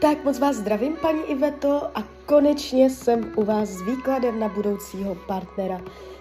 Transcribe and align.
Tak 0.00 0.24
moc 0.24 0.38
vás 0.38 0.56
zdravím, 0.56 0.96
paní 0.96 1.22
Iveto, 1.22 1.98
a 1.98 2.04
konečně 2.26 2.90
jsem 2.90 3.32
u 3.36 3.44
vás 3.44 3.68
s 3.68 3.82
výkladem 3.82 4.40
na 4.40 4.48
budoucího 4.48 5.14
partnera. 5.14 5.80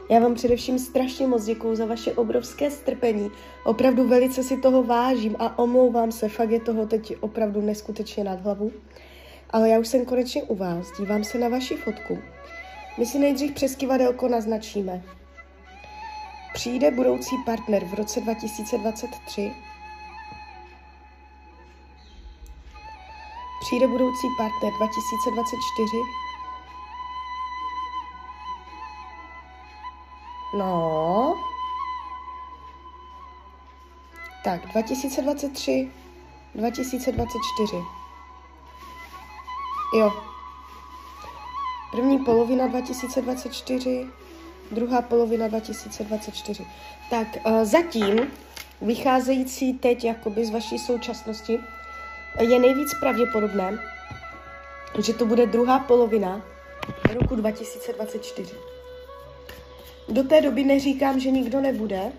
Já 0.09 0.19
vám 0.19 0.35
především 0.35 0.79
strašně 0.79 1.27
moc 1.27 1.45
děkuju 1.45 1.75
za 1.75 1.85
vaše 1.85 2.13
obrovské 2.13 2.71
strpení. 2.71 3.31
Opravdu 3.65 4.07
velice 4.07 4.43
si 4.43 4.57
toho 4.57 4.83
vážím 4.83 5.35
a 5.39 5.59
omlouvám 5.59 6.11
se, 6.11 6.29
fakt 6.29 6.51
je 6.51 6.59
toho 6.59 6.85
teď 6.85 7.15
opravdu 7.19 7.61
neskutečně 7.61 8.23
nad 8.23 8.41
hlavu. 8.41 8.71
Ale 9.49 9.69
já 9.69 9.79
už 9.79 9.87
jsem 9.87 10.05
konečně 10.05 10.43
u 10.43 10.55
vás, 10.55 10.87
dívám 10.99 11.23
se 11.23 11.37
na 11.37 11.47
vaši 11.47 11.75
fotku. 11.75 12.19
My 12.97 13.05
si 13.05 13.19
nejdřív 13.19 13.53
přes 13.53 13.75
kivadelko 13.75 14.27
naznačíme. 14.27 15.03
Přijde 16.53 16.91
budoucí 16.91 17.35
partner 17.45 17.85
v 17.85 17.93
roce 17.93 18.21
2023 18.21 19.51
Přijde 23.65 23.87
budoucí 23.87 24.27
partner 24.37 24.73
2024? 24.73 25.97
No. 30.57 31.35
Tak, 34.43 34.65
2023, 34.67 35.91
2024. 36.55 37.75
Jo. 39.97 40.13
První 41.91 42.19
polovina 42.19 42.67
2024, 42.67 44.05
druhá 44.71 45.01
polovina 45.01 45.47
2024. 45.47 46.65
Tak, 47.09 47.27
uh, 47.45 47.63
zatím 47.63 48.31
vycházející 48.81 49.73
teď 49.73 50.03
jakoby 50.03 50.45
z 50.45 50.49
vaší 50.49 50.79
současnosti, 50.79 51.59
je 52.39 52.59
nejvíc 52.59 52.93
pravděpodobné, 52.99 53.79
že 54.99 55.13
to 55.13 55.25
bude 55.25 55.45
druhá 55.45 55.79
polovina 55.79 56.41
roku 57.13 57.35
2024. 57.35 58.55
Do 60.09 60.23
té 60.23 60.41
doby 60.41 60.63
neříkám, 60.63 61.19
že 61.19 61.31
nikdo 61.31 61.61
nebude, 61.61 62.11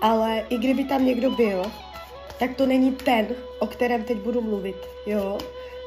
ale 0.00 0.46
i 0.48 0.58
kdyby 0.58 0.84
tam 0.84 1.04
někdo 1.04 1.30
byl, 1.30 1.62
tak 2.38 2.54
to 2.54 2.66
není 2.66 2.92
ten, 2.92 3.26
o 3.58 3.66
kterém 3.66 4.04
teď 4.04 4.16
budu 4.16 4.40
mluvit, 4.40 4.76
jo. 5.06 5.38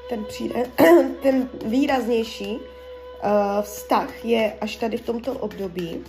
Ten, 0.09 0.25
přijde, 0.25 0.65
ten 1.21 1.49
výraznější 1.65 2.52
uh, 2.55 3.61
vztah 3.61 4.25
je 4.25 4.53
až 4.61 4.75
tady 4.75 4.97
v 4.97 5.05
tomto 5.05 5.33
období 5.33 6.03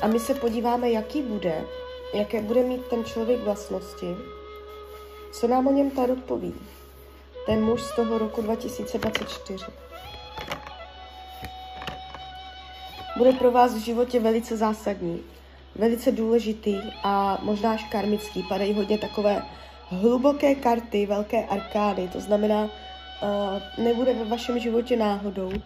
a 0.00 0.06
my 0.06 0.20
se 0.20 0.34
podíváme, 0.34 0.90
jaký 0.90 1.22
bude, 1.22 1.64
jaké 2.14 2.42
bude 2.42 2.62
mít 2.62 2.86
ten 2.86 3.04
člověk 3.04 3.40
vlastnosti, 3.40 4.16
co 5.32 5.48
nám 5.48 5.66
o 5.66 5.72
něm 5.72 5.90
Tarot 5.90 6.24
poví? 6.24 6.54
Ten 7.46 7.64
muž 7.64 7.82
z 7.82 7.96
toho 7.96 8.18
roku 8.18 8.42
2024. 8.42 9.64
Bude 13.16 13.32
pro 13.32 13.50
vás 13.50 13.74
v 13.74 13.78
životě 13.78 14.20
velice 14.20 14.56
zásadní, 14.56 15.20
velice 15.76 16.12
důležitý 16.12 16.76
a 17.02 17.38
možná 17.42 17.72
až 17.72 17.84
karmický. 17.84 18.42
Padají 18.42 18.74
hodně 18.74 18.98
takové 18.98 19.42
hluboké 19.88 20.54
karty, 20.54 21.06
velké 21.06 21.44
arkády, 21.44 22.08
to 22.08 22.20
znamená, 22.20 22.64
uh, 22.64 23.84
nebude 23.84 24.14
ve 24.14 24.24
vašem 24.24 24.58
životě 24.58 24.96
náhodou, 24.96 25.48
uh, 25.48 25.56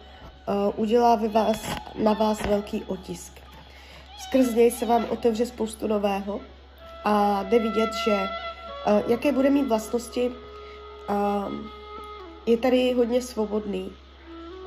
udělá 0.76 1.16
ve 1.16 1.28
vás, 1.28 1.60
na 1.94 2.12
vás 2.12 2.46
velký 2.46 2.84
otisk. 2.84 3.32
Skrz 4.18 4.54
něj 4.54 4.70
se 4.70 4.86
vám 4.86 5.06
otevře 5.10 5.46
spoustu 5.46 5.86
nového 5.86 6.40
a 7.04 7.42
jde 7.42 7.58
vidět, 7.58 7.90
že 8.04 8.28
Uh, 8.86 9.10
jaké 9.10 9.32
bude 9.32 9.50
mít 9.50 9.68
vlastnosti? 9.68 10.30
Uh, 11.08 11.54
je 12.46 12.56
tady 12.56 12.92
hodně 12.92 13.22
svobodný. 13.22 13.92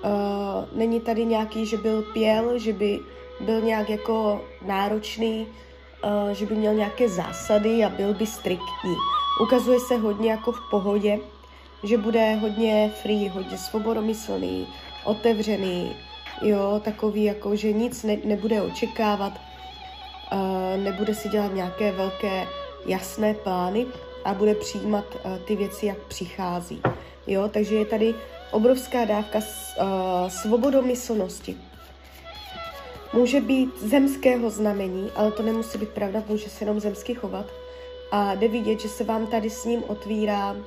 Uh, 0.04 0.78
není 0.78 1.00
tady 1.00 1.26
nějaký, 1.26 1.66
že 1.66 1.78
byl 1.78 2.02
pěl, 2.02 2.60
že 2.60 2.74
by 2.74 3.00
byl 3.40 3.62
nějak 3.62 3.90
jako 3.90 4.42
náročný, 4.66 5.48
uh, 6.04 6.30
že 6.30 6.46
by 6.46 6.56
měl 6.56 6.74
nějaké 6.74 7.10
zásady 7.10 7.84
a 7.86 7.90
byl 7.90 8.14
by 8.14 8.26
striktní. 8.26 8.96
Ukazuje 9.42 9.80
se 9.80 9.98
hodně 9.98 10.32
jako 10.32 10.52
v 10.52 10.70
pohodě, 10.70 11.20
že 11.84 11.98
bude 11.98 12.36
hodně 12.36 12.94
free, 13.02 13.28
hodně 13.28 13.58
svobodomyslný, 13.58 14.68
otevřený, 15.04 15.96
jo, 16.42 16.82
takový 16.84 17.24
jako, 17.24 17.56
že 17.56 17.74
nic 17.74 18.04
ne, 18.04 18.18
nebude 18.24 18.62
očekávat, 18.62 19.34
uh, 20.34 20.84
nebude 20.84 21.16
si 21.16 21.30
dělat 21.30 21.54
nějaké 21.54 21.92
velké 21.92 22.48
jasné 22.86 23.34
plány 23.34 23.86
a 24.26 24.34
bude 24.34 24.56
přijímat 24.56 25.06
uh, 25.16 25.38
ty 25.38 25.56
věci, 25.56 25.86
jak 25.86 25.98
přichází. 25.98 26.82
Jo, 27.28 27.50
takže 27.54 27.76
je 27.76 27.86
tady 27.86 28.16
obrovská 28.52 29.06
dávka 29.06 29.40
uh, 29.40 29.44
svobodomyslnosti. 30.30 31.58
Může 33.14 33.42
být 33.42 33.82
zemského 33.82 34.50
znamení, 34.50 35.12
ale 35.16 35.32
to 35.32 35.44
nemusí 35.44 35.78
být 35.78 35.90
pravda, 35.90 36.24
může 36.28 36.50
se 36.50 36.64
jenom 36.64 36.80
zemsky 36.80 37.14
chovat. 37.14 37.46
A 38.12 38.36
jde 38.36 38.48
vidět, 38.48 38.80
že 38.80 38.90
se 38.90 39.04
vám 39.04 39.28
tady 39.28 39.50
s 39.50 39.66
ním 39.66 39.84
otvírá 39.88 40.52
uh, 40.52 40.58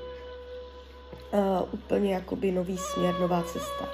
úplně 1.72 2.14
jakoby 2.14 2.52
nový 2.52 2.78
směr, 2.78 3.20
nová 3.20 3.42
cesta. 3.42 3.88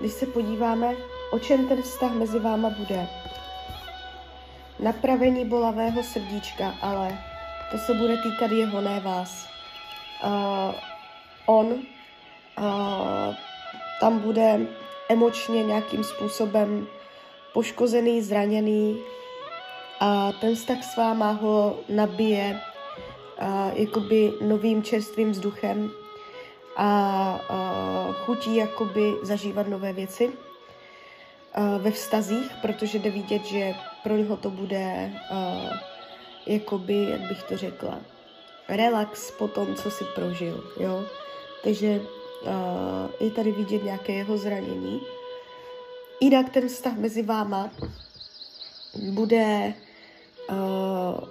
Když 0.00 0.12
se 0.12 0.26
podíváme, 0.26 0.94
o 1.30 1.38
čem 1.38 1.68
ten 1.68 1.82
vztah 1.82 2.12
mezi 2.12 2.38
váma 2.38 2.70
bude. 2.70 3.08
Napravení 4.78 5.44
bolavého 5.44 6.02
srdíčka, 6.02 6.74
ale 6.82 7.18
to 7.70 7.78
se 7.78 7.94
bude 7.94 8.16
týkat 8.16 8.50
jeho, 8.50 8.80
ne 8.80 9.00
vás. 9.00 9.48
Uh, 10.24 10.74
on 11.46 11.66
uh, 11.66 13.34
tam 14.00 14.18
bude 14.18 14.60
emočně 15.08 15.62
nějakým 15.64 16.04
způsobem 16.04 16.86
poškozený, 17.52 18.22
zraněný 18.22 18.98
a 20.00 20.32
ten 20.32 20.54
vztah 20.54 20.84
s 20.84 20.96
váma 20.96 21.30
ho 21.30 21.78
nabije 21.88 22.60
uh, 23.42 23.70
jakoby 23.74 24.32
novým 24.40 24.82
čerstvým 24.82 25.30
vzduchem 25.30 25.90
a 26.76 27.40
uh, 27.50 28.14
chutí 28.14 28.56
jakoby 28.56 29.14
zažívat 29.22 29.68
nové 29.68 29.92
věci 29.92 30.28
uh, 30.28 31.82
ve 31.82 31.90
vztazích, 31.90 32.52
protože 32.62 32.98
jde 32.98 33.10
vidět, 33.10 33.44
že 33.44 33.74
pro 34.02 34.16
něho 34.16 34.36
to 34.36 34.50
bude 34.50 35.12
uh, 35.30 35.89
jakoby, 36.50 37.06
jak 37.10 37.20
bych 37.20 37.42
to 37.42 37.56
řekla, 37.56 38.00
relax 38.68 39.30
po 39.30 39.48
tom, 39.48 39.74
co 39.74 39.90
si 39.90 40.04
prožil, 40.04 40.64
jo. 40.80 41.04
Takže 41.64 42.00
uh, 42.00 43.10
je 43.20 43.30
tady 43.30 43.52
vidět 43.52 43.84
nějaké 43.84 44.12
jeho 44.12 44.38
zranění. 44.38 45.00
Jinak 46.20 46.50
ten 46.50 46.68
vztah 46.68 46.96
mezi 46.96 47.22
váma 47.22 47.70
bude 49.10 49.74
uh, 50.50 51.28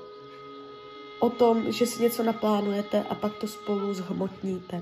o 1.19 1.29
tom, 1.29 1.71
že 1.71 1.85
si 1.85 2.03
něco 2.03 2.23
naplánujete 2.23 3.03
a 3.09 3.15
pak 3.15 3.37
to 3.37 3.47
spolu 3.47 3.93
zhmotníte. 3.93 4.81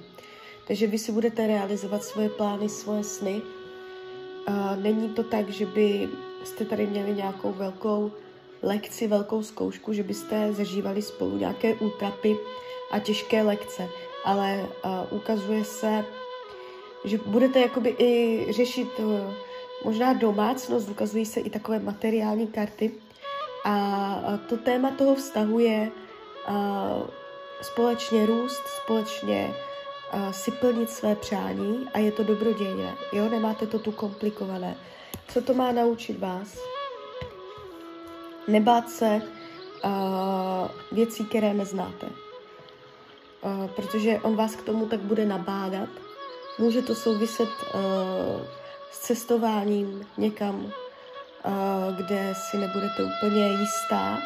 Takže 0.68 0.88
vy 0.88 0.98
si 0.98 1.12
budete 1.12 1.48
realizovat 1.48 2.04
svoje 2.04 2.30
plány, 2.30 2.69
svoje 2.69 3.04
sny. 3.04 3.42
Uh, 4.48 4.84
není 4.84 5.09
to 5.09 5.24
tak, 5.24 5.50
že 5.50 5.66
by 5.66 6.09
jste 6.44 6.66
tady 6.66 6.88
měli 6.88 7.14
nějakou 7.14 7.54
velkou 7.54 8.12
lekci, 8.63 9.07
velkou 9.07 9.44
zkoušku, 9.44 9.94
že 9.94 10.03
byste 10.03 10.53
zažívali 10.53 11.01
spolu 11.01 11.38
nějaké 11.38 11.73
útrapy 11.73 12.38
a 12.91 13.00
těžké 13.00 13.44
lekce, 13.44 13.90
ale 14.25 14.68
uh, 14.85 15.18
ukazuje 15.18 15.66
se, 15.66 16.06
že 17.06 17.18
budete 17.25 17.59
jakoby 17.59 17.95
i 18.00 18.45
řešit 18.50 19.00
uh, 19.00 19.34
možná 19.85 20.13
domácnost, 20.13 20.90
ukazují 20.90 21.25
se 21.25 21.40
i 21.40 21.50
takové 21.50 21.79
materiální 21.79 22.47
karty 22.47 22.91
a 23.66 23.75
uh, 24.28 24.38
to 24.38 24.57
téma 24.57 24.91
toho 24.91 25.16
vztahu 25.16 25.59
je 25.59 25.91
uh, 26.50 27.07
společně 27.62 28.25
růst, 28.25 28.62
společně 28.84 29.53
uh, 30.13 30.31
si 30.31 30.51
plnit 30.51 30.89
své 30.89 31.16
přání 31.16 31.89
a 31.94 32.00
je 32.00 32.12
to 32.12 32.24
dobrodějné, 32.24 32.95
jo, 33.13 33.30
nemáte 33.30 33.68
to 33.68 33.80
tu 33.80 33.92
komplikované. 33.92 34.77
Co 35.27 35.42
to 35.42 35.54
má 35.54 35.71
naučit 35.71 36.19
vás? 36.19 36.76
Nebát 38.47 38.89
se 38.89 39.21
uh, 39.83 39.91
věcí, 40.91 41.25
které 41.25 41.53
neznáte. 41.53 42.07
Uh, 43.41 43.67
protože 43.67 44.19
on 44.23 44.35
vás 44.35 44.55
k 44.55 44.63
tomu 44.63 44.85
tak 44.85 44.99
bude 44.99 45.25
nabádat. 45.25 45.89
Může 46.59 46.81
to 46.81 46.95
souviset 46.95 47.49
uh, 47.49 47.81
s 48.91 48.99
cestováním 48.99 50.07
někam, 50.17 50.55
uh, 50.65 50.71
kde 51.97 52.33
si 52.35 52.57
nebudete 52.57 53.03
úplně 53.03 53.47
jistá. 53.47 54.17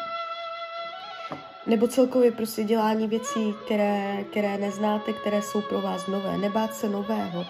Nebo 1.66 1.88
celkově 1.88 2.32
prostě 2.32 2.64
dělání 2.64 3.08
věcí, 3.08 3.54
které, 3.64 4.24
které 4.30 4.58
neznáte, 4.58 5.12
které 5.12 5.42
jsou 5.42 5.60
pro 5.60 5.80
vás 5.80 6.06
nové. 6.06 6.38
Nebát 6.38 6.74
se 6.74 6.88
nového. 6.88 7.46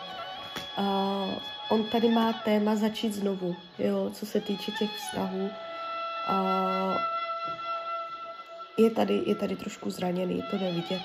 Uh, 0.79 1.35
on 1.71 1.85
tady 1.85 2.09
má 2.09 2.33
téma 2.33 2.77
začít 2.77 3.15
znovu, 3.15 3.57
jo, 3.79 4.11
co 4.13 4.27
se 4.27 4.41
týče 4.41 4.73
těch 4.73 4.91
vztahů 4.97 5.51
je 8.77 8.91
tady, 8.91 9.23
je 9.27 9.35
tady 9.35 9.57
trošku 9.57 9.91
zraněný, 9.91 10.45
to 10.51 10.57
jde 10.57 10.71
vidět. 10.71 11.03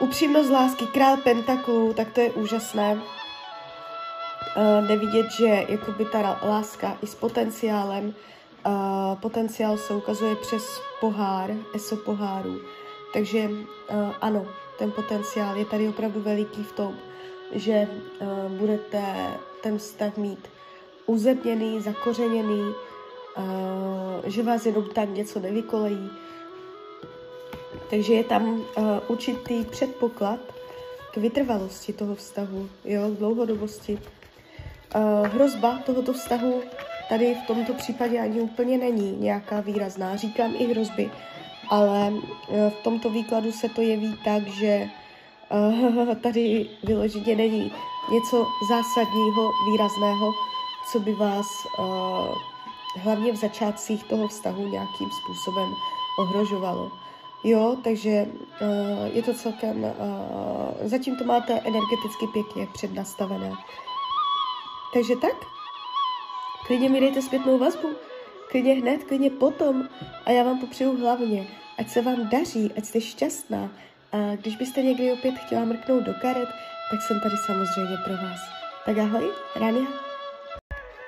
upřímnost 0.00 0.50
lásky, 0.50 0.86
král 0.86 1.16
pentaklů, 1.16 1.92
tak 1.94 2.12
to 2.12 2.20
je 2.20 2.30
úžasné. 2.30 2.94
Uh, 2.94 4.86
jde 4.86 4.96
vidět, 4.96 5.26
že 5.30 5.66
jakoby 5.68 6.04
ta 6.04 6.38
láska 6.42 6.98
i 7.02 7.06
s 7.06 7.14
potenciálem, 7.14 8.14
uh, 8.66 9.20
potenciál 9.20 9.76
se 9.76 9.94
ukazuje 9.94 10.36
přes 10.36 10.80
pohár, 11.00 11.50
eso 11.74 11.96
poháru. 11.96 12.60
Takže 13.12 13.48
uh, 13.48 13.56
ano, 14.20 14.46
ten 14.78 14.90
potenciál 14.90 15.56
je 15.56 15.64
tady 15.64 15.88
opravdu 15.88 16.20
veliký 16.20 16.64
v 16.64 16.72
tom, 16.72 16.94
že 17.52 17.88
uh, 18.20 18.52
budete 18.52 19.02
ten 19.62 19.78
vztah 19.78 20.16
mít 20.16 20.48
uzemněný, 21.06 21.80
zakořeněný, 21.80 22.74
že 24.24 24.42
vás 24.42 24.66
jenom 24.66 24.84
tak 24.94 25.08
něco 25.08 25.40
nevykolejí. 25.40 26.10
Takže 27.90 28.14
je 28.14 28.24
tam 28.24 28.42
uh, 28.42 28.64
určitý 29.08 29.64
předpoklad 29.64 30.40
k 31.12 31.16
vytrvalosti 31.16 31.92
toho 31.92 32.14
vztahu, 32.14 32.68
jo, 32.84 33.08
k 33.08 33.18
dlouhodobosti. 33.18 33.98
Uh, 34.96 35.26
hrozba 35.26 35.78
tohoto 35.86 36.12
vztahu 36.12 36.62
tady 37.08 37.34
v 37.34 37.46
tomto 37.46 37.74
případě 37.74 38.20
ani 38.20 38.40
úplně 38.40 38.78
není 38.78 39.16
nějaká 39.16 39.60
výrazná. 39.60 40.16
Říkám 40.16 40.54
i 40.58 40.66
hrozby, 40.66 41.10
ale 41.68 42.12
v 42.68 42.82
tomto 42.82 43.10
výkladu 43.10 43.52
se 43.52 43.68
to 43.68 43.82
jeví 43.82 44.18
tak, 44.24 44.46
že 44.46 44.88
tady 46.22 46.66
vyloženě 46.84 47.36
není 47.36 47.72
něco 48.12 48.46
zásadního, 48.68 49.50
výrazného, 49.70 50.32
co 50.92 51.00
by 51.00 51.14
vás 51.14 51.46
hlavně 53.00 53.32
v 53.32 53.36
začátcích 53.36 54.04
toho 54.04 54.28
vztahu 54.28 54.68
nějakým 54.68 55.10
způsobem 55.22 55.68
ohrožovalo. 56.18 56.92
Jo, 57.44 57.76
takže 57.84 58.26
uh, 58.26 59.16
je 59.16 59.22
to 59.22 59.34
celkem, 59.34 59.84
uh, 59.84 59.90
zatím 60.82 61.16
to 61.16 61.24
máte 61.24 61.52
energeticky 61.52 62.26
pěkně 62.32 62.66
přednastavené. 62.72 63.52
Takže 64.94 65.16
tak, 65.16 65.36
klidně 66.66 66.88
mi 66.88 67.00
dejte 67.00 67.22
zpětnou 67.22 67.58
vazbu, 67.58 67.88
klidně 68.50 68.74
hned, 68.74 69.04
klidně 69.04 69.30
potom 69.30 69.88
a 70.26 70.30
já 70.30 70.42
vám 70.42 70.58
popřeju 70.58 71.00
hlavně, 71.00 71.46
ať 71.78 71.88
se 71.88 72.02
vám 72.02 72.28
daří, 72.28 72.72
ať 72.78 72.84
jste 72.84 73.00
šťastná 73.00 73.70
a 74.12 74.36
když 74.36 74.56
byste 74.56 74.82
někdy 74.82 75.12
opět 75.12 75.34
chtěla 75.38 75.64
mrknout 75.64 76.02
do 76.02 76.14
karet, 76.22 76.48
tak 76.90 77.02
jsem 77.02 77.20
tady 77.20 77.34
samozřejmě 77.46 77.96
pro 78.04 78.12
vás. 78.12 78.40
Tak 78.86 78.98
ahoj, 78.98 79.30
Rania. 79.56 80.01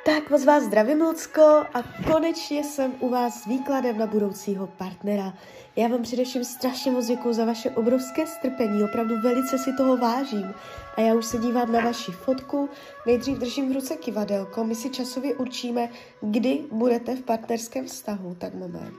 Tak 0.06 0.30
moc 0.30 0.44
vás 0.44 0.62
zdravím, 0.62 1.00
Lucko, 1.00 1.42
a 1.74 1.82
konečně 2.12 2.64
jsem 2.64 2.94
u 3.00 3.08
vás 3.08 3.42
s 3.42 3.46
výkladem 3.46 3.98
na 3.98 4.06
budoucího 4.06 4.66
partnera. 4.66 5.34
Já 5.76 5.88
vám 5.88 6.02
především 6.02 6.44
strašně 6.44 6.90
moc 6.90 7.06
děkuji 7.06 7.32
za 7.32 7.44
vaše 7.44 7.70
obrovské 7.70 8.26
strpení, 8.26 8.84
opravdu 8.84 9.20
velice 9.20 9.58
si 9.58 9.72
toho 9.72 9.96
vážím. 9.96 10.54
A 10.96 11.00
já 11.00 11.14
už 11.14 11.26
se 11.26 11.38
dívám 11.38 11.72
na 11.72 11.80
vaši 11.80 12.12
fotku, 12.12 12.68
nejdřív 13.06 13.38
držím 13.38 13.72
v 13.72 13.74
ruce 13.74 13.96
kivadelko, 13.96 14.64
my 14.64 14.74
si 14.74 14.90
časově 14.90 15.34
určíme, 15.34 15.88
kdy 16.20 16.64
budete 16.72 17.16
v 17.16 17.22
partnerském 17.22 17.86
vztahu, 17.86 18.34
tak 18.34 18.54
moment. 18.54 18.94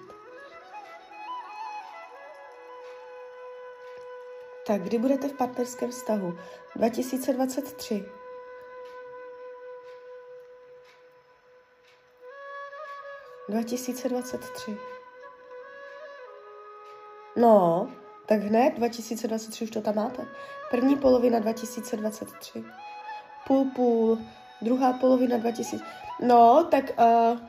Tak 4.68 4.82
kdy 4.82 4.98
budete 4.98 5.28
v 5.28 5.34
partnerském 5.34 5.92
vztahu? 5.92 6.34
2023. 6.76 8.06
Dva 13.50 13.64
tisíce 13.64 14.10
dvacet 14.10 14.42
tři. 14.50 14.78
No, 17.38 17.88
tak 18.26 18.42
hned 18.42 18.74
2023 18.76 19.64
už 19.64 19.72
to 19.72 19.82
tam 19.82 19.96
máte. 19.96 20.26
První 20.72 20.96
polovina 20.96 21.40
2023. 21.40 22.64
Půl 23.48 23.66
půl, 23.76 24.18
druhá 24.62 24.94
polovina 24.94 25.38
2000. 25.38 25.84
No, 26.22 26.68
tak 26.72 26.92
uh, 27.00 27.40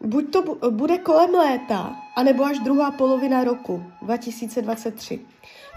buď 0.00 0.32
to 0.32 0.42
bu- 0.42 0.70
bude 0.70 0.98
kolem 0.98 1.34
léta, 1.34 1.96
anebo 2.16 2.44
až 2.44 2.58
druhá 2.58 2.90
polovina 2.90 3.44
roku 3.44 3.92
2023. 4.02 5.20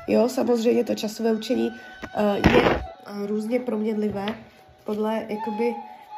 Jo, 0.07 0.29
samozřejmě 0.29 0.83
to 0.83 0.95
časové 0.95 1.31
učení 1.31 1.69
uh, 1.69 2.53
je 2.53 2.61
uh, 2.63 3.25
různě 3.27 3.59
proměnlivé. 3.59 4.25
Podle 4.83 5.25
jakoby 5.29 5.75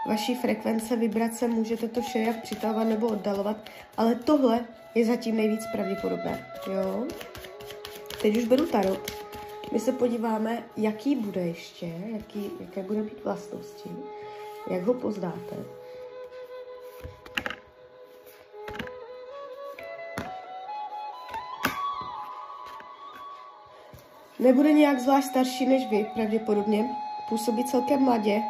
vaší 0.08 0.36
frekvence, 0.36 0.96
vibrace 0.96 1.48
můžete 1.48 1.88
to 1.88 2.02
jak 2.16 2.42
přitahovat 2.42 2.88
nebo 2.88 3.08
oddalovat, 3.08 3.58
ale 3.98 4.16
tohle 4.16 4.66
je 4.96 5.06
zatím 5.06 5.38
nejvíc 5.38 5.62
pravděpodobné. 5.72 6.48
Jo? 6.74 7.04
Teď 8.22 8.38
už 8.38 8.46
beru 8.46 8.66
tarot. 8.66 9.12
My 9.72 9.80
se 9.80 9.92
podíváme, 9.92 10.64
jaký 10.78 11.16
bude 11.16 11.42
ještě, 11.42 11.86
jaký, 11.86 12.52
jaké 12.60 12.84
bude 12.84 13.02
mít 13.02 13.24
vlastnosti, 13.24 13.90
jak 14.72 14.84
ho 14.84 14.94
poznáte. 14.94 15.56
Nebude 24.40 24.74
nějak 24.74 25.00
zvlášť 25.00 25.28
starší 25.28 25.66
než 25.66 25.90
vy, 25.90 26.06
pravděpodobně. 26.14 26.90
Působí 27.30 27.64
celkem 27.64 28.02
mladě. 28.02 28.42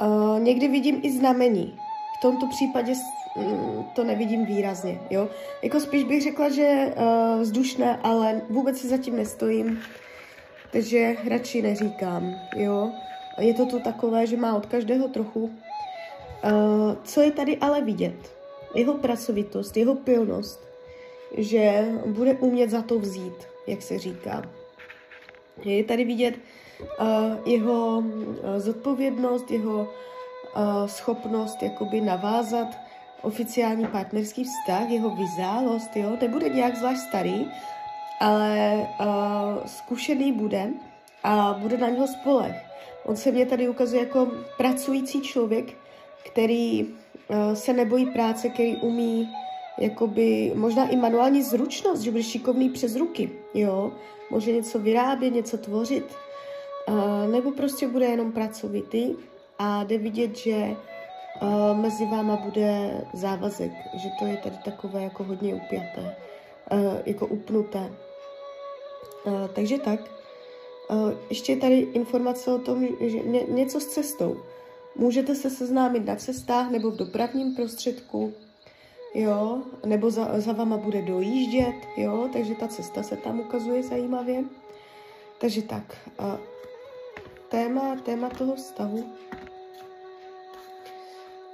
Uh, 0.00 0.40
někdy 0.40 0.68
vidím 0.68 1.00
i 1.02 1.12
znamení. 1.12 1.78
V 2.18 2.22
tomto 2.22 2.46
případě 2.46 2.92
mm, 3.36 3.84
to 3.94 4.04
nevidím 4.04 4.46
výrazně, 4.46 5.00
jo. 5.10 5.28
Jako 5.62 5.80
spíš 5.80 6.04
bych 6.04 6.22
řekla, 6.22 6.48
že 6.48 6.94
uh, 6.96 7.40
vzdušné, 7.40 8.00
ale 8.02 8.40
vůbec 8.50 8.78
si 8.78 8.88
zatím 8.88 9.16
nestojím, 9.16 9.80
takže 10.72 11.16
radši 11.28 11.62
neříkám, 11.62 12.34
jo. 12.56 12.90
Je 13.38 13.54
to 13.54 13.66
tu 13.66 13.80
takové, 13.80 14.26
že 14.26 14.36
má 14.36 14.56
od 14.56 14.66
každého 14.66 15.08
trochu. 15.08 15.40
Uh, 15.40 15.50
co 17.04 17.20
je 17.20 17.30
tady 17.30 17.56
ale 17.56 17.80
vidět? 17.80 18.36
Jeho 18.74 18.94
pracovitost, 18.94 19.76
jeho 19.76 19.94
pilnost, 19.94 20.68
že 21.36 21.88
bude 22.06 22.34
umět 22.34 22.70
za 22.70 22.82
to 22.82 22.98
vzít, 22.98 23.48
jak 23.66 23.82
se 23.82 23.98
říká. 23.98 24.42
Je 25.64 25.84
tady 25.84 26.04
vidět 26.04 26.34
jeho 27.44 27.98
uh, 27.98 28.04
zodpovědnost, 28.56 29.50
jeho 29.50 29.80
uh, 29.80 30.86
schopnost 30.86 31.62
jakoby 31.62 32.00
navázat 32.00 32.68
oficiální 33.22 33.86
partnerský 33.86 34.44
vztah, 34.44 34.90
jeho 34.90 35.10
vyzálost, 35.10 35.90
jo, 35.96 36.16
nebude 36.20 36.48
nějak 36.48 36.76
zvlášť 36.76 37.00
starý, 37.00 37.46
ale 38.20 38.74
uh, 39.00 39.66
zkušený 39.66 40.32
bude 40.32 40.70
a 41.24 41.56
bude 41.58 41.76
na 41.76 41.88
něho 41.88 42.06
spoleh. 42.06 42.56
On 43.04 43.16
se 43.16 43.32
mě 43.32 43.46
tady 43.46 43.68
ukazuje 43.68 44.02
jako 44.02 44.28
pracující 44.56 45.20
člověk, 45.20 45.76
který 46.26 46.84
uh, 46.84 47.54
se 47.54 47.72
nebojí 47.72 48.06
práce, 48.06 48.48
který 48.48 48.76
umí 48.76 49.28
jakoby 49.78 50.52
možná 50.54 50.88
i 50.88 50.96
manuální 50.96 51.42
zručnost, 51.42 52.02
že 52.02 52.10
bude 52.10 52.22
šikovný 52.22 52.70
přes 52.70 52.96
ruky, 52.96 53.30
jo, 53.54 53.92
může 54.30 54.52
něco 54.52 54.78
vyrábět, 54.78 55.30
něco 55.30 55.58
tvořit, 55.58 56.04
uh, 56.88 57.32
nebo 57.32 57.50
prostě 57.50 57.88
bude 57.88 58.06
jenom 58.06 58.32
pracovitý 58.32 59.14
a 59.58 59.84
jde 59.84 59.98
vidět, 59.98 60.36
že 60.36 60.76
uh, 61.42 61.76
mezi 61.76 62.06
váma 62.06 62.36
bude 62.36 63.00
závazek, 63.14 63.72
že 63.94 64.08
to 64.18 64.26
je 64.26 64.36
tady 64.36 64.56
takové 64.64 65.02
jako 65.02 65.24
hodně 65.24 65.54
upjaté, 65.54 66.16
uh, 66.72 66.96
jako 67.06 67.26
upnuté. 67.26 67.90
Takže 69.54 69.78
tak. 69.78 70.00
Ještě 71.30 71.52
je 71.52 71.56
tady 71.56 71.78
informace 71.78 72.52
o 72.52 72.58
tom, 72.58 72.88
že 73.00 73.18
ně, 73.18 73.42
něco 73.48 73.80
s 73.80 73.86
cestou. 73.86 74.36
Můžete 74.96 75.34
se 75.34 75.50
seznámit 75.50 76.06
na 76.06 76.16
cestách 76.16 76.70
nebo 76.70 76.90
v 76.90 76.96
dopravním 76.96 77.54
prostředku, 77.54 78.32
jo, 79.14 79.62
nebo 79.86 80.10
za, 80.10 80.40
za 80.40 80.52
vama 80.52 80.76
bude 80.76 81.02
dojíždět, 81.02 81.74
jo, 81.96 82.28
takže 82.32 82.54
ta 82.54 82.68
cesta 82.68 83.02
se 83.02 83.16
tam 83.16 83.40
ukazuje 83.40 83.82
zajímavě. 83.82 84.44
Takže 85.38 85.62
tak, 85.62 85.96
téma, 87.48 87.96
téma 88.04 88.28
toho 88.28 88.54
vztahu, 88.54 89.12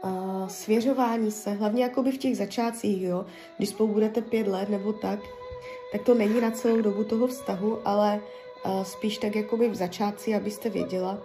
a 0.02 0.48
svěřování 0.48 1.30
se, 1.30 1.50
hlavně 1.50 1.82
jakoby 1.82 2.12
v 2.12 2.18
těch 2.18 2.36
začátcích, 2.36 3.02
jo, 3.02 3.26
když 3.56 3.68
spolu 3.68 3.92
budete 3.92 4.22
pět 4.22 4.46
let 4.46 4.68
nebo 4.68 4.92
tak, 4.92 5.18
tak 5.92 6.02
to 6.02 6.14
není 6.14 6.40
na 6.40 6.50
celou 6.50 6.80
dobu 6.80 7.04
toho 7.04 7.26
vztahu, 7.26 7.78
ale 7.84 8.20
a 8.64 8.84
spíš 8.84 9.18
tak 9.18 9.36
jakoby 9.36 9.68
v 9.68 9.74
začátci, 9.74 10.34
abyste 10.34 10.70
věděla, 10.70 11.18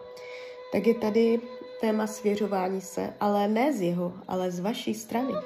tak 0.71 0.87
je 0.87 0.93
tady 0.93 1.41
téma 1.81 2.07
svěřování 2.07 2.81
se, 2.81 3.13
ale 3.19 3.47
ne 3.47 3.73
z 3.73 3.81
jeho, 3.81 4.13
ale 4.27 4.51
z 4.51 4.59
vaší 4.59 4.93
strany. 4.93 5.33
Uh, 5.33 5.41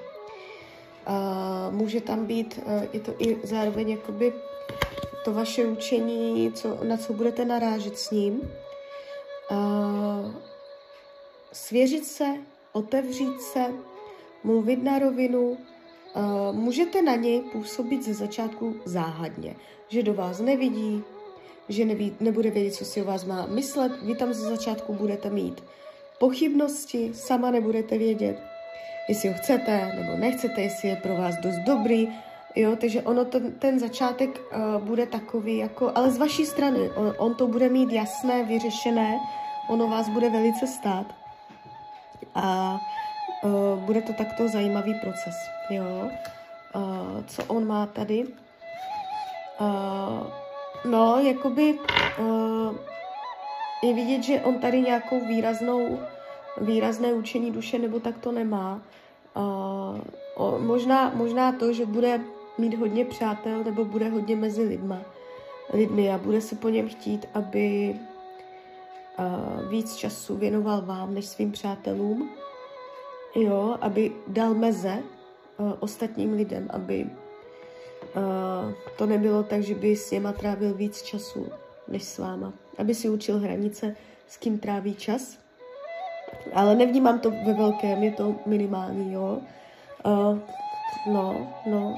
může 1.72 2.02
tam 2.02 2.26
být, 2.26 2.60
je 2.94 3.00
to 3.00 3.14
i 3.20 3.38
zároveň 3.44 3.90
jakoby 3.90 4.34
to 5.26 5.34
vaše 5.34 5.66
učení, 5.66 6.52
co, 6.52 6.78
na 6.84 6.98
co 6.98 7.14
budete 7.14 7.46
narážet 7.46 7.98
s 7.98 8.12
ním. 8.12 8.42
Uh, 9.52 10.32
svěřit 11.52 12.06
se, 12.06 12.26
otevřít 12.72 13.42
se, 13.42 13.66
mluvit 14.44 14.84
na 14.84 15.00
rovinu. 15.00 15.50
Uh, 15.50 15.58
můžete 16.56 17.02
na 17.02 17.16
něj 17.16 17.42
působit 17.42 18.04
ze 18.06 18.14
začátku 18.14 18.76
záhadně, 18.86 19.56
že 19.88 20.04
do 20.04 20.14
vás 20.14 20.40
nevidí, 20.40 21.04
že 21.70 21.86
neví, 21.86 22.16
nebude 22.20 22.50
vědět, 22.52 22.76
co 22.76 22.86
si 22.86 23.02
o 23.02 23.06
vás 23.06 23.26
má 23.26 23.46
myslet. 23.46 23.92
Vy 24.02 24.16
tam 24.16 24.34
ze 24.34 24.50
začátku 24.50 24.94
budete 24.94 25.30
mít 25.30 25.64
pochybnosti, 26.20 27.12
sama 27.14 27.52
nebudete 27.52 27.98
vědět, 27.98 28.44
jestli 29.10 29.30
ho 29.30 29.36
chcete 29.36 29.92
nebo 29.96 30.18
nechcete, 30.18 30.62
jestli 30.62 30.90
je 30.90 30.96
pro 30.96 31.16
vás 31.16 31.36
dost 31.44 31.58
dobrý, 31.66 32.08
Jo, 32.56 32.76
takže 32.76 33.02
ono 33.02 33.26
ten, 33.26 33.52
ten 33.52 33.80
začátek 33.80 34.30
uh, 34.30 34.84
bude 34.84 35.06
takový, 35.06 35.58
jako, 35.58 35.92
ale 35.96 36.12
z 36.12 36.18
vaší 36.18 36.46
strany, 36.46 36.90
on, 36.90 37.14
on 37.18 37.36
to 37.36 37.48
bude 37.48 37.70
mít 37.70 37.92
jasné, 37.92 38.44
vyřešené, 38.44 39.20
ono 39.70 39.88
vás 39.88 40.10
bude 40.10 40.30
velice 40.30 40.68
stát 40.68 41.06
a 42.36 42.78
uh, 43.44 43.80
bude 43.80 44.02
to 44.02 44.14
takto 44.14 44.48
zajímavý 44.48 44.94
proces, 44.94 45.36
jo. 45.70 46.10
Uh, 46.76 47.24
co 47.28 47.44
on 47.48 47.68
má 47.68 47.86
tady? 47.86 48.26
Uh, 49.60 50.28
no, 50.86 51.20
jakoby 51.20 51.80
uh, 52.20 52.76
je 53.84 53.94
vidět, 53.94 54.24
že 54.24 54.42
on 54.42 54.60
tady 54.60 54.82
nějakou 54.82 55.20
výraznou, 55.20 56.00
výrazné 56.62 57.14
učení 57.14 57.52
duše 57.52 57.80
nebo 57.80 58.00
tak 58.00 58.18
to 58.18 58.32
nemá. 58.32 58.82
Uh, 59.36 59.98
o, 60.36 60.60
možná, 60.60 61.12
možná 61.16 61.52
to, 61.52 61.74
že 61.74 61.86
bude 61.86 62.22
mít 62.58 62.74
hodně 62.74 63.06
přátel 63.06 63.64
nebo 63.64 63.86
bude 63.86 64.10
hodně 64.10 64.36
mezi 64.36 64.64
lidma, 64.64 65.02
lidmi 65.74 66.12
a 66.12 66.18
bude 66.18 66.42
se 66.42 66.56
po 66.56 66.70
něm 66.70 66.90
chtít, 66.90 67.26
aby 67.34 67.96
uh, 69.20 69.70
víc 69.70 69.96
času 69.96 70.38
věnoval 70.38 70.82
vám 70.82 71.14
než 71.14 71.26
svým 71.26 71.52
přátelům, 71.52 72.30
jo, 73.36 73.78
aby 73.82 74.12
dal 74.28 74.54
meze 74.54 74.98
uh, 75.58 75.74
ostatním 75.80 76.34
lidem, 76.34 76.68
aby 76.70 77.04
uh, 77.06 78.72
to 78.98 79.06
nebylo 79.06 79.44
tak, 79.44 79.62
že 79.62 79.76
by 79.76 79.96
s 79.96 80.12
něma 80.12 80.32
trávil 80.32 80.74
víc 80.74 81.02
času 81.02 81.48
než 81.88 82.04
s 82.04 82.18
váma, 82.18 82.54
aby 82.78 82.96
si 82.96 83.10
učil 83.10 83.40
hranice, 83.40 83.96
s 84.28 84.38
kým 84.38 84.60
tráví 84.60 84.96
čas. 84.96 85.38
Ale 86.54 86.76
nevnímám 86.76 87.20
to 87.20 87.32
ve 87.32 87.54
velkém, 87.54 88.04
je 88.04 88.12
to 88.12 88.36
minimální, 88.46 89.14
jo. 89.14 89.42
Uh, 90.06 90.40
no, 91.08 91.54
no, 91.66 91.96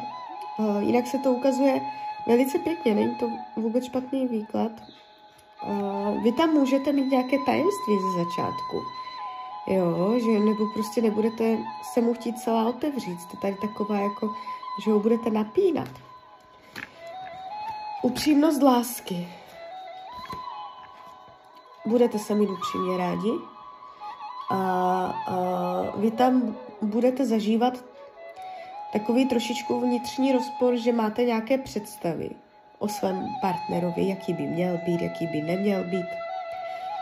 Uh, 0.58 0.84
jinak 0.84 1.08
se 1.08 1.18
to 1.18 1.32
ukazuje 1.32 1.82
velice 2.28 2.60
pěkně, 2.60 2.96
není 2.96 3.16
to 3.16 3.30
vůbec 3.56 3.86
špatný 3.86 4.28
výklad. 4.28 4.72
Uh, 5.68 6.24
vy 6.24 6.32
tam 6.32 6.50
můžete 6.50 6.92
mít 6.94 7.12
nějaké 7.12 7.38
tajemství 7.46 7.94
ze 8.00 8.24
začátku. 8.24 8.82
Jo, 9.68 10.20
že 10.20 10.40
nebo 10.40 10.66
prostě 10.74 11.02
nebudete 11.02 11.58
se 11.94 12.02
mu 12.02 12.14
chtít 12.14 12.40
celá 12.40 12.70
otevřít. 12.70 13.22
Jste 13.22 13.38
tady 13.38 13.56
taková 13.62 14.00
jako, 14.00 14.30
že 14.84 14.92
ho 14.92 15.00
budete 15.00 15.30
napínat. 15.30 15.90
Upřímnost 18.02 18.62
lásky. 18.62 19.28
Budete 21.86 22.20
se 22.20 22.36
mít 22.36 22.50
upřímně 22.50 22.98
rádi 22.98 23.32
a, 24.50 24.56
a 25.28 25.36
vy 25.96 26.12
tam 26.12 26.56
budete 26.82 27.26
zažívat 27.26 27.74
takový 28.96 29.26
trošičku 29.26 29.80
vnitřní 29.80 30.32
rozpor, 30.32 30.78
že 30.78 30.92
máte 30.92 31.24
nějaké 31.24 31.58
představy 31.58 32.30
o 32.80 32.88
svém 32.88 33.28
partnerovi, 33.42 34.08
jaký 34.08 34.34
by 34.34 34.44
měl 34.44 34.80
být, 34.86 35.02
jaký 35.02 35.28
by 35.28 35.42
neměl 35.42 35.84
být. 35.84 36.06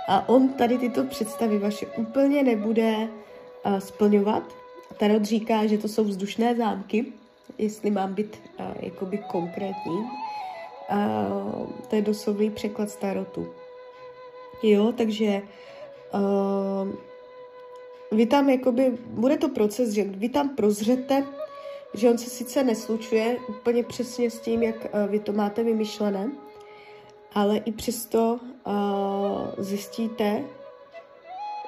A 0.07 0.29
on 0.29 0.50
tady 0.50 0.77
tyto 0.77 1.03
představy 1.03 1.57
vaše 1.57 1.85
úplně 1.85 2.43
nebude 2.43 2.97
uh, 2.97 3.77
splňovat. 3.77 4.43
Tarot 4.97 5.25
říká, 5.25 5.65
že 5.65 5.77
to 5.77 5.88
jsou 5.88 6.03
vzdušné 6.03 6.55
zámky, 6.55 7.05
jestli 7.57 7.91
mám 7.91 8.13
být 8.13 8.41
uh, 8.59 8.65
jakoby 8.79 9.17
konkrétní. 9.17 9.97
Uh, 9.97 11.69
to 11.89 11.95
je 11.95 12.01
doslovný 12.01 12.50
překlad 12.50 12.89
z 12.89 12.95
tarotu. 12.95 13.47
Jo, 14.63 14.93
takže 14.97 15.41
uh, 16.13 16.89
vy 18.12 18.25
tam 18.25 18.50
jakoby, 18.50 18.97
bude 19.07 19.38
to 19.38 19.50
proces, 19.50 19.89
že 19.89 20.03
vy 20.03 20.29
tam 20.29 20.50
prozřete 20.50 21.23
že 21.93 22.09
on 22.09 22.17
se 22.17 22.29
sice 22.29 22.63
neslučuje 22.63 23.38
úplně 23.50 23.83
přesně 23.83 24.29
s 24.29 24.39
tím, 24.39 24.63
jak 24.63 24.75
uh, 24.75 25.12
vy 25.12 25.19
to 25.19 25.33
máte 25.33 25.63
vymyšlené, 25.63 26.31
ale 27.33 27.57
i 27.57 27.71
přesto 27.71 28.39
uh, 28.65 28.73
zjistíte, 29.57 30.43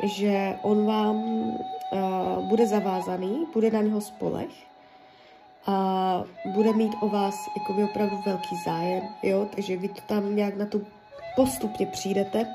že 0.04 0.56
on 0.64 0.86
vám 0.86 1.16
uh, 1.16 2.50
bude 2.50 2.68
zavázaný, 2.68 3.48
bude 3.54 3.72
na 3.72 3.82
něho 3.82 4.02
spolech 4.02 4.52
a 5.66 6.24
bude 6.46 6.74
mít 6.74 6.94
o 7.02 7.10
vás 7.10 7.36
jakoby 7.58 7.84
opravdu 7.84 8.18
velký 8.26 8.56
zájem, 8.66 9.04
jo, 9.24 9.48
takže 9.56 9.78
vy 9.78 9.88
to 9.88 10.02
tam 10.02 10.36
nějak 10.36 10.58
na 10.58 10.66
to 10.66 10.82
postupně 11.36 11.86
přijdete, 11.86 12.48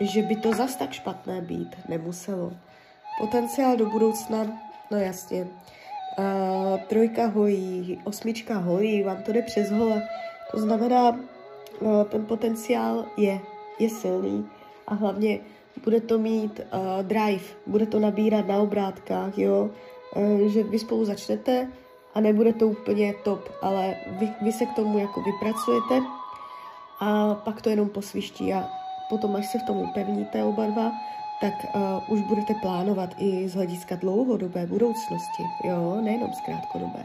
že 0.00 0.22
by 0.22 0.36
to 0.36 0.52
zas 0.52 0.76
tak 0.76 0.92
špatné 0.92 1.40
být 1.40 1.76
nemuselo. 1.88 2.52
Potenciál 3.18 3.76
do 3.76 3.86
budoucna, 3.86 4.46
no 4.90 4.98
jasně, 4.98 5.46
Trojka 6.88 7.26
hojí, 7.26 8.00
osmička 8.04 8.58
hojí, 8.58 9.02
vám 9.02 9.22
to 9.22 9.32
jde 9.32 9.42
přes 9.42 9.70
hole. 9.70 10.02
To 10.50 10.60
znamená, 10.60 11.10
uh, 11.10 12.04
ten 12.04 12.26
potenciál 12.26 13.04
je, 13.16 13.40
je 13.78 13.88
silný 13.90 14.46
a 14.86 14.94
hlavně 14.94 15.38
bude 15.84 16.00
to 16.00 16.18
mít 16.18 16.60
uh, 16.60 17.02
drive, 17.02 17.44
bude 17.66 17.86
to 17.86 17.98
nabírat 17.98 18.46
na 18.46 18.58
obrátkách, 18.58 19.38
jo, 19.38 19.70
uh, 20.16 20.48
že 20.48 20.62
vy 20.62 20.78
spolu 20.78 21.04
začnete 21.04 21.68
a 22.14 22.20
nebude 22.20 22.52
to 22.52 22.68
úplně 22.68 23.14
top, 23.24 23.48
ale 23.62 23.96
vy, 24.06 24.28
vy 24.42 24.52
se 24.52 24.66
k 24.66 24.72
tomu 24.72 24.98
jako 24.98 25.22
vypracujete 25.22 26.02
a 27.00 27.34
pak 27.34 27.62
to 27.62 27.70
jenom 27.70 27.88
posviští 27.88 28.54
a 28.54 28.68
potom, 29.08 29.36
až 29.36 29.46
se 29.46 29.58
v 29.58 29.62
tom 29.62 29.76
upevníte 29.76 30.44
oba 30.44 30.66
dva, 30.66 30.92
tak 31.42 31.54
uh, 31.74 32.12
už 32.18 32.20
budete 32.20 32.54
plánovat 32.54 33.10
i 33.18 33.48
z 33.48 33.54
hlediska 33.54 33.96
dlouhodobé 33.96 34.66
budoucnosti, 34.66 35.42
jo, 35.64 36.00
nejenom 36.00 36.32
z 36.32 36.40
krátkodobé. 36.40 37.04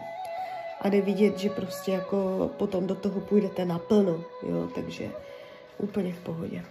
A 0.82 0.89
jde 0.89 1.01
vidět, 1.01 1.39
že 1.39 1.50
prostě 1.50 1.91
jako 1.91 2.51
potom 2.58 2.88
do 2.88 2.96
toho 2.96 3.22
půjdete 3.22 3.65
naplno, 3.65 4.24
jo, 4.50 4.70
takže 4.75 5.10
úplně 5.77 6.13
v 6.13 6.20
pohodě. 6.20 6.63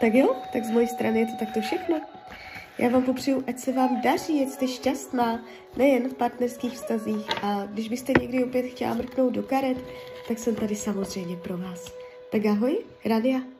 Tak 0.00 0.14
jo, 0.14 0.34
tak 0.52 0.64
z 0.64 0.70
mojej 0.70 0.88
strany 0.88 1.20
je 1.20 1.26
to 1.26 1.32
takto 1.38 1.60
všechno. 1.60 2.00
Já 2.78 2.88
vám 2.88 3.02
popřeju, 3.02 3.44
ať 3.46 3.58
se 3.58 3.72
vám 3.72 4.00
daří, 4.00 4.42
ať 4.42 4.48
jste 4.48 4.68
šťastná, 4.68 5.44
nejen 5.76 6.08
v 6.08 6.14
partnerských 6.14 6.72
vztazích. 6.72 7.44
A 7.44 7.66
když 7.66 7.88
byste 7.88 8.12
někdy 8.20 8.44
opět 8.44 8.62
chtěla 8.62 8.94
mrknout 8.94 9.32
do 9.32 9.42
karet, 9.42 9.78
tak 10.28 10.38
jsem 10.38 10.54
tady 10.54 10.76
samozřejmě 10.76 11.36
pro 11.36 11.58
vás. 11.58 11.92
Tak 12.32 12.46
ahoj, 12.46 12.78
Radia. 13.04 13.53